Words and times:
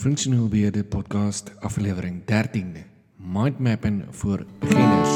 Functioneel 0.00 0.48
Beheerde 0.48 0.84
Podcast, 0.84 1.50
aflevering 1.58 2.24
13. 2.24 2.76
Mindmappen 3.16 4.06
voor 4.10 4.46
beginners. 4.58 5.10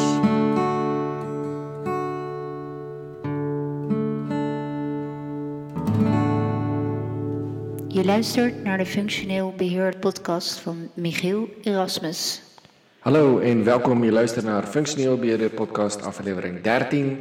Je 7.89 8.05
luistert 8.05 8.65
naar 8.65 8.79
de 8.79 8.87
Functioneel 8.87 9.55
Beheerd 9.57 10.01
podcast 10.01 10.59
van 10.59 10.89
Michiel 10.95 11.49
Erasmus. 11.63 12.43
Hallo 12.99 13.39
en 13.39 13.65
welkom. 13.65 14.05
Je 14.05 14.13
luistert 14.13 14.45
naar 14.45 14.67
Functioneel 14.67 15.19
Beheerde 15.19 15.51
Podcast, 15.51 16.03
aflevering 16.03 16.61
13. 16.61 17.19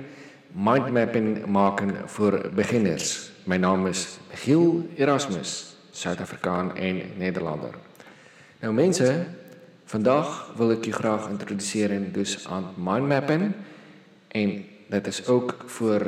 Mindmappen 0.52 1.52
maken 1.52 2.10
voor 2.10 2.52
beginners. 2.56 3.32
Mijn 3.44 3.60
naam 3.60 3.88
is 3.88 4.18
Michiel 4.30 4.88
Erasmus. 4.96 5.73
Suid-Afrikaan 5.94 6.76
en 6.76 7.02
Nederlander. 7.18 7.76
Nou 8.60 8.74
mense, 8.74 9.08
vandag 9.86 10.52
wil 10.58 10.74
ek 10.74 10.88
u 10.90 10.94
graag 10.96 11.30
introduseer 11.30 11.94
en 11.94 12.10
dus 12.16 12.48
aan 12.50 12.72
mind 12.76 13.08
mapping 13.08 13.52
en 14.34 14.54
dit 14.90 15.08
is 15.08 15.22
ook 15.28 15.56
vir 15.78 16.08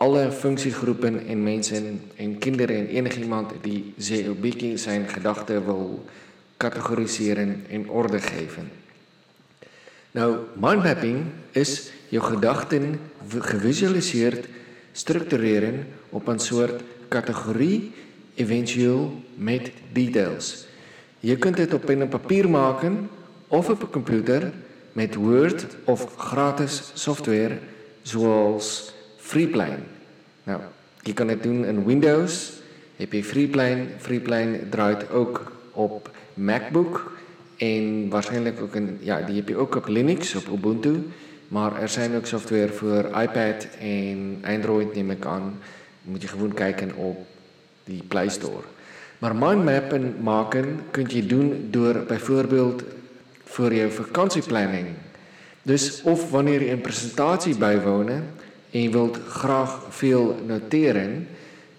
alle 0.00 0.30
funksiegroepe 0.32 1.10
en 1.26 1.42
mense 1.42 1.76
en, 1.76 2.00
en 2.16 2.38
kinders 2.38 2.72
en 2.72 2.88
enigiemand 2.88 3.52
die 3.62 3.92
sê 3.98 4.22
'n 4.24 4.40
bietjie 4.40 4.78
sy 4.78 5.02
gedagte 5.10 5.60
wil 5.64 6.04
kategoriseer 6.56 7.38
en, 7.38 7.64
en 7.70 7.88
orde 7.90 8.20
gee. 8.20 8.48
Nou 10.12 10.48
mind 10.54 10.84
mapping 10.84 11.24
is 11.52 11.90
jou 12.08 12.22
gedagten 12.22 13.00
gevisualiseer, 13.28 14.44
struktureer 14.92 15.84
op 16.10 16.28
'n 16.28 16.38
soort 16.38 16.82
kategorie 17.08 17.92
eventueel 18.38 19.22
met 19.34 19.70
details. 19.92 20.66
Je 21.20 21.36
kunt 21.36 21.56
dit 21.56 21.74
op 21.74 21.84
pen 21.84 22.00
en 22.00 22.08
papier 22.08 22.50
maken 22.50 23.08
of 23.48 23.68
op 23.68 23.82
een 23.82 23.90
computer 23.90 24.52
met 24.92 25.14
Word 25.14 25.66
of 25.84 26.16
gratis 26.16 26.90
software 26.94 27.58
zoals 28.02 28.94
Freeplane. 29.16 29.78
Nou, 30.42 30.60
je 31.02 31.12
kan 31.12 31.28
het 31.28 31.42
doen 31.42 31.64
in 31.64 31.84
Windows. 31.84 32.52
Heb 32.96 33.12
je 33.12 33.24
Freeplane. 33.24 33.84
Freeplane 33.98 34.68
draait 34.68 35.10
ook 35.10 35.52
op 35.72 36.10
MacBook 36.34 37.12
en 37.56 38.08
waarschijnlijk 38.08 38.60
ook 38.60 38.74
een, 38.74 38.98
ja, 39.00 39.20
die 39.20 39.36
heb 39.36 39.48
je 39.48 39.56
ook 39.56 39.74
op 39.74 39.88
Linux, 39.88 40.34
op 40.34 40.48
Ubuntu. 40.52 41.06
Maar 41.48 41.80
er 41.80 41.88
zijn 41.88 42.16
ook 42.16 42.26
software 42.26 42.68
voor 42.68 43.04
iPad 43.04 43.68
en 43.80 44.38
Android 44.44 44.94
neem 44.94 45.10
ik 45.10 45.26
aan. 45.26 45.58
Moet 46.02 46.22
je 46.22 46.28
gewoon 46.28 46.54
kijken 46.54 46.94
op 46.94 47.26
die 47.88 48.02
Play 48.08 48.28
Store. 48.28 48.62
Maar 49.18 49.36
mindmappen 49.36 50.14
maken 50.20 50.80
kun 50.90 51.06
je 51.08 51.26
doen 51.26 51.68
door 51.70 52.04
bijvoorbeeld 52.06 52.82
voor 53.44 53.74
je 53.74 53.90
vakantieplanning. 53.90 54.86
Dus 55.62 56.02
of 56.02 56.30
wanneer 56.30 56.62
je 56.62 56.70
een 56.70 56.80
presentatie 56.80 57.56
bijwonen 57.56 58.24
en 58.70 58.82
je 58.82 58.90
wilt 58.90 59.18
graag 59.28 59.80
veel 59.88 60.36
noteren, 60.46 61.28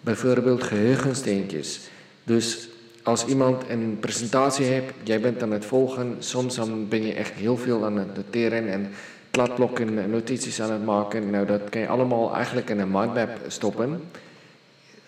bijvoorbeeld 0.02 0.64
geheugensteentjes. 0.64 1.80
Dus 2.24 2.70
als 3.04 3.26
iemand 3.26 3.64
een 3.70 3.98
presentatie 4.00 4.66
hebt, 4.66 4.94
jij 5.04 5.20
bent 5.20 5.44
aan 5.44 5.52
het 5.52 5.66
volgen, 5.66 6.16
soms 6.20 6.56
dan 6.56 6.88
ben 6.88 7.06
je 7.06 7.14
echt 7.14 7.32
heel 7.32 7.58
veel 7.58 7.86
aan 7.86 7.98
het 7.98 8.16
noteren 8.16 8.70
en 8.70 8.90
kladblokken 9.32 10.00
en 10.00 10.10
notities 10.10 10.62
aan 10.62 10.72
het 10.72 10.86
maken. 10.86 11.30
Nou, 11.30 11.46
dat 11.46 11.70
kan 11.70 11.82
je 11.82 11.88
allemaal 11.88 12.36
eigenlijk 12.36 12.70
in 12.70 12.80
een 12.80 12.92
mindmap 12.92 13.30
stoppen 13.48 14.02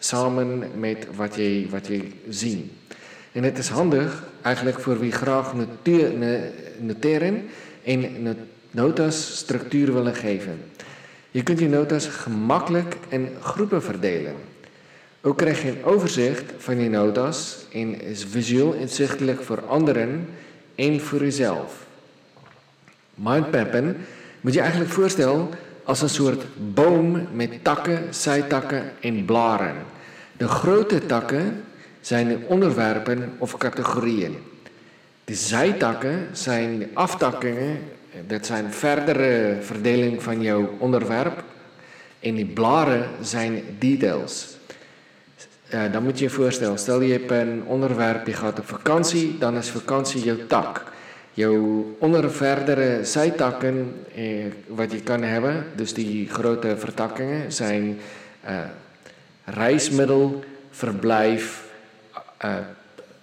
samen 0.03 0.63
met 0.79 1.07
wat 1.15 1.35
je, 1.35 1.67
wat 1.69 1.89
ziet. 2.29 2.71
En 3.31 3.43
het 3.43 3.57
is 3.57 3.67
handig 3.67 4.23
eigenlijk 4.41 4.79
voor 4.79 4.99
wie 4.99 5.11
graag 5.11 5.53
noteren 6.79 7.49
en 7.83 8.37
notas 8.71 9.37
structuur 9.37 9.93
willen 9.93 10.15
geven. 10.15 10.59
Je 11.31 11.43
kunt 11.43 11.59
je 11.59 11.69
notas 11.69 12.05
gemakkelijk 12.05 12.95
in 13.09 13.29
groepen 13.41 13.83
verdelen. 13.83 14.33
Ook 15.21 15.37
krijg 15.37 15.61
je 15.61 15.69
een 15.69 15.83
overzicht 15.83 16.43
van 16.57 16.79
je 16.79 16.89
notas 16.89 17.65
en 17.73 18.01
is 18.01 18.25
visueel 18.25 18.73
inzichtelijk 18.73 19.43
voor 19.43 19.61
anderen 19.65 20.27
en 20.75 20.99
voor 20.99 21.19
jezelf. 21.19 21.85
Mindmappen 23.13 23.97
moet 24.41 24.53
je 24.53 24.59
eigenlijk 24.59 24.91
voorstellen 24.91 25.49
als 25.91 26.01
een 26.01 26.09
soort 26.09 26.43
boom 26.73 27.27
met 27.33 27.63
takken, 27.63 28.13
zijtakken 28.13 28.91
en 28.99 29.25
blaren. 29.25 29.75
De 30.37 30.47
grote 30.47 31.05
takken 31.05 31.63
zijn 32.01 32.43
onderwerpen 32.47 33.33
of 33.37 33.57
categorieën. 33.57 34.37
De 35.23 35.35
zijtakken 35.35 36.27
zijn 36.31 36.89
aftakkingen, 36.93 37.79
dat 38.27 38.45
zijn 38.45 38.73
verdere 38.73 39.57
verdeling 39.61 40.23
van 40.23 40.41
jouw 40.41 40.75
onderwerp. 40.77 41.43
En 42.19 42.35
die 42.35 42.45
blaren 42.45 43.09
zijn 43.21 43.63
details. 43.79 44.57
Dan 45.91 46.03
moet 46.03 46.17
je 46.17 46.23
je 46.23 46.29
voorstellen, 46.31 46.79
stel 46.79 47.01
je 47.01 47.13
hebt 47.13 47.31
een 47.31 47.63
onderwerp, 47.65 48.27
je 48.27 48.33
gaat 48.33 48.59
op 48.59 48.67
vakantie, 48.67 49.37
dan 49.37 49.57
is 49.57 49.69
vakantie 49.69 50.23
jouw 50.23 50.47
tak. 50.47 50.83
Jouw 51.33 51.95
onder 51.99 52.31
verdere 52.31 53.05
zijtakken 53.05 53.93
eh, 54.15 54.45
wat 54.67 54.91
je 54.91 55.01
kan 55.01 55.21
hebben, 55.23 55.65
dus 55.75 55.93
die 55.93 56.29
grote 56.29 56.77
vertakkingen, 56.77 57.51
zijn 57.51 57.99
uh, 58.45 58.59
reismiddel, 59.45 60.43
verblijf, 60.69 61.63
uh, 62.45 62.55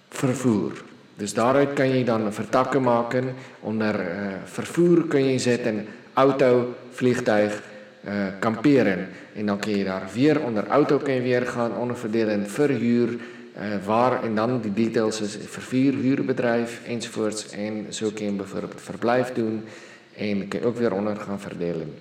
vervoer. 0.09 0.71
Dus 1.15 1.33
daaruit 1.33 1.73
kan 1.73 1.89
je 1.89 2.03
dan 2.03 2.33
vertakken 2.33 2.81
maken. 2.81 3.33
Onder 3.59 3.99
uh, 3.99 4.05
vervoer 4.43 5.07
kun 5.07 5.25
je 5.25 5.39
zetten 5.39 5.87
auto, 6.13 6.75
vliegtuig, 6.91 7.61
uh, 8.05 8.11
kamperen. 8.39 9.07
En 9.33 9.45
dan 9.45 9.59
kun 9.59 9.77
je 9.77 9.83
daar 9.83 10.09
weer 10.13 10.41
onder 10.43 10.67
auto 10.67 10.97
kun 10.97 11.13
je 11.13 11.21
weer 11.21 11.47
gaan 11.47 11.77
onderverdelen 11.77 12.49
verhuur. 12.49 13.09
Uh, 13.59 13.85
waar 13.85 14.23
en 14.23 14.35
dan 14.35 14.61
die 14.61 14.73
details 14.73 15.21
is 15.21 15.37
vervoer, 15.41 15.93
huurbedrijf 15.93 16.81
enzovoorts. 16.85 17.49
En 17.49 17.93
zo 17.93 18.09
kun 18.13 18.25
je 18.25 18.31
bijvoorbeeld 18.31 18.81
verblijf 18.81 19.33
doen. 19.33 19.63
En 20.15 20.47
kun 20.47 20.59
je 20.59 20.65
ook 20.65 20.77
weer 20.77 20.93
onder 20.93 21.15
gaan 21.15 21.39
verdelen. 21.39 21.93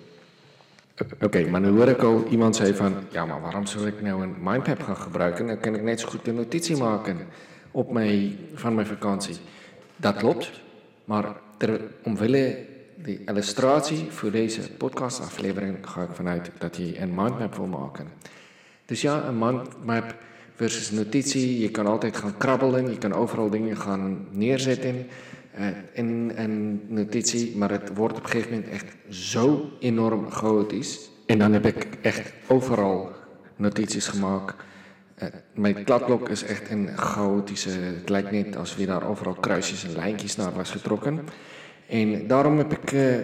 Oké, 1.21 1.49
maar 1.51 1.61
nu 1.61 1.69
hoor 1.69 1.89
ik 1.89 2.03
al 2.03 2.27
iemand 2.31 2.57
zei 2.57 2.75
van, 2.75 2.95
ja, 3.11 3.27
maar 3.27 3.41
waarom 3.41 3.67
zou 3.67 3.87
ik 3.87 4.03
nou 4.03 4.23
een 4.23 4.35
mindmap 4.43 4.83
gaan 4.83 4.97
gebruiken? 4.97 5.47
Dan 5.47 5.61
kan 5.61 5.75
ik 5.75 5.83
net 5.83 6.01
zo 6.01 6.09
goed 6.09 6.27
een 6.27 6.35
notitie 6.35 6.77
maken 6.77 7.19
op 7.71 7.93
mijn, 7.93 8.39
van 8.55 8.75
mijn 8.75 8.87
vakantie. 8.87 9.37
Dat 9.97 10.17
klopt, 10.17 10.51
maar 11.05 11.25
ter, 11.57 11.81
omwille 12.03 12.67
de 13.03 13.25
illustratie 13.25 14.07
voor 14.11 14.31
deze 14.31 14.71
podcastaflevering 14.71 15.77
ga 15.81 16.03
ik 16.03 16.11
vanuit 16.13 16.51
dat 16.59 16.77
je 16.77 17.01
een 17.01 17.15
mindmap 17.15 17.55
wil 17.55 17.67
maken. 17.67 18.09
Dus 18.85 19.01
ja, 19.01 19.25
een 19.25 19.39
mindmap 19.39 20.15
versus 20.59 20.91
notitie, 20.91 21.61
je 21.61 21.71
kan 21.71 21.87
altijd 21.87 22.17
gaan 22.17 22.37
krabbelen, 22.37 22.91
je 22.91 22.99
kan 22.99 23.13
overal 23.13 23.51
dingen 23.51 23.77
gaan 23.77 24.27
neerzetten 24.31 25.07
in 25.93 26.33
eh, 26.37 26.45
een 26.45 26.83
notitie, 26.87 27.57
maar 27.57 27.71
het 27.71 27.95
wordt 27.95 28.17
op 28.17 28.25
een 28.25 28.31
gegeven 28.31 28.55
moment 28.55 28.71
echt 28.71 28.87
zo 29.09 29.71
enorm 29.81 30.31
chaotisch. 30.31 31.11
En 31.27 31.39
dan 31.39 31.53
heb 31.53 31.67
ik 31.67 31.87
echt 32.03 32.33
overal 32.47 33.13
notities 33.57 34.07
gemaakt. 34.07 34.55
Uh, 35.23 35.29
mijn 35.55 35.85
kladblok 35.85 36.29
is 36.29 36.43
echt 36.43 36.71
een 36.71 36.89
chaotische. 36.97 37.71
Het 37.71 38.09
lijkt 38.09 38.31
niet 38.31 38.57
als 38.57 38.77
we 38.77 38.87
daar 38.87 39.09
overal 39.09 39.35
kruisjes 39.35 39.85
en 39.85 39.93
lijntjes 39.93 40.37
naar 40.37 40.53
was 40.53 40.71
getrokken. 40.71 41.21
En 41.87 42.27
daarom 42.27 42.59
heb 42.59 42.73
ik 42.73 42.93
uh, 42.93 43.17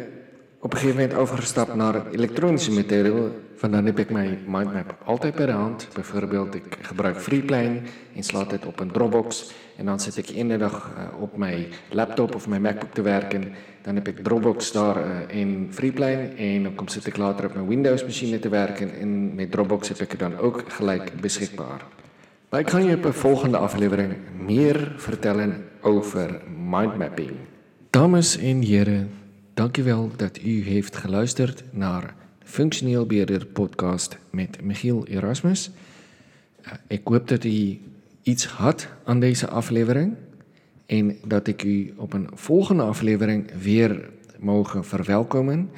op 0.60 0.72
een 0.72 0.78
gegeven 0.78 1.00
moment 1.00 1.18
overgestapt 1.18 1.74
naar 1.74 2.10
elektronische 2.10 2.72
Vandaar 3.64 3.84
heb 3.84 3.98
ik 3.98 4.10
mijn 4.10 4.38
mindmap 4.46 4.96
altijd 5.04 5.34
bij 5.34 5.46
de 5.46 5.52
hand. 5.52 5.88
Bijvoorbeeld, 5.94 6.54
ik 6.54 6.78
gebruik 6.80 7.20
Freeplane 7.20 7.80
slaat 8.18 8.50
het 8.50 8.66
op 8.66 8.80
een 8.80 8.90
Dropbox. 8.90 9.52
En 9.76 9.84
dan 9.84 10.00
zit 10.00 10.16
ik 10.16 10.28
in 10.28 10.48
de 10.48 10.56
dag 10.56 10.92
uh, 10.96 11.22
op 11.22 11.36
mijn 11.36 11.66
laptop 11.90 12.34
of 12.34 12.48
mijn 12.48 12.62
MacBook 12.62 12.94
te 12.94 13.02
werken. 13.02 13.52
Dan 13.82 13.94
heb 13.94 14.08
ik 14.08 14.18
Dropbox 14.18 14.72
daar 14.72 14.96
uh, 14.96 15.38
in 15.40 15.68
Freeplane. 15.70 16.28
En 16.36 16.62
dan 16.62 16.88
zit 16.88 17.06
ik 17.06 17.16
later 17.16 17.44
op 17.44 17.54
mijn 17.54 17.68
Windows 17.68 18.04
machine 18.04 18.38
te 18.38 18.48
werken. 18.48 18.94
En 19.00 19.34
met 19.34 19.50
Dropbox 19.50 19.88
heb 19.88 19.98
ik 19.98 20.10
het 20.10 20.20
dan 20.20 20.38
ook 20.38 20.64
gelijk 20.68 21.20
beschikbaar. 21.20 21.84
Maar 22.48 22.60
ik 22.60 22.70
ga 22.70 22.78
je 22.78 22.94
op 22.94 23.02
de 23.02 23.12
volgende 23.12 23.56
aflevering 23.56 24.12
meer 24.38 24.92
vertellen 24.96 25.64
over 25.80 26.40
mindmapping. 26.70 27.30
Dames 27.90 28.38
en 28.38 28.60
heren, 28.60 29.10
dankjewel 29.54 30.10
dat 30.16 30.38
u 30.42 30.62
heeft 30.62 30.96
geluisterd 30.96 31.64
naar 31.70 32.14
Functioneel 32.44 33.06
Beheerder 33.06 33.46
podcast 33.46 34.18
met 34.30 34.62
Michiel 34.62 35.06
Erasmus. 35.06 35.70
Uh, 36.66 36.72
ik 36.86 37.00
hoop 37.04 37.28
dat 37.28 37.44
u 37.44 37.78
iets 38.22 38.46
had 38.46 38.88
aan 39.04 39.20
deze 39.20 39.48
aflevering 39.48 40.14
en 40.86 41.16
dat 41.26 41.46
ik 41.46 41.62
u 41.62 41.92
op 41.96 42.12
een 42.12 42.28
volgende 42.34 42.82
aflevering 42.82 43.50
weer 43.62 44.10
mogen 44.38 44.84
verwelkomen. 44.84 45.70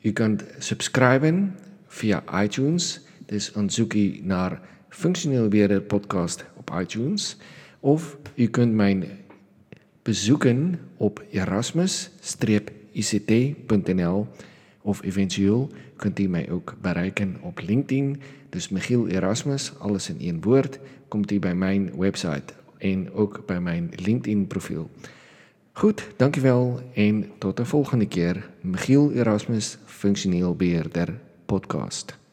U 0.00 0.12
kunt 0.12 0.44
subscriben 0.58 1.56
via 1.86 2.42
iTunes, 2.42 3.00
dus 3.26 3.52
dan 3.52 3.70
zoek 3.70 3.94
u 3.94 4.20
naar 4.22 4.60
Functioneel 4.88 5.48
Beheerder 5.48 5.80
podcast 5.80 6.44
op 6.56 6.78
iTunes 6.80 7.36
of 7.80 8.18
u 8.34 8.46
kunt 8.46 8.72
mijn 8.72 9.04
besoeken 10.02 10.80
op 10.96 11.24
erasmus-ict.nl 11.30 14.26
of 14.84 15.02
eventueel 15.02 15.70
kunt 15.96 16.18
u 16.18 16.28
my 16.28 16.48
ook 16.50 16.74
bereiken 16.80 17.36
op 17.40 17.60
LinkedIn. 17.60 18.20
Dis 18.48 18.68
Michiel 18.68 19.08
Erasmus, 19.08 19.72
alles 19.78 20.08
in 20.08 20.28
een 20.28 20.42
woord. 20.42 20.78
Komt 21.08 21.30
u 21.30 21.38
by 21.38 21.52
my 21.56 21.90
webwerf 21.96 22.42
en 22.78 23.12
ook 23.12 23.46
by 23.46 23.58
my 23.60 23.88
LinkedIn 23.90 24.46
profiel. 24.46 24.90
Goed, 25.72 26.08
dankjewel 26.16 26.80
en 26.94 27.30
tot 27.38 27.60
'n 27.60 27.64
volgende 27.64 28.06
keer. 28.06 28.50
Michiel 28.60 29.12
Erasmus, 29.12 29.78
funksioneel 29.84 30.56
beheerder 30.56 31.20
podcast. 31.46 32.23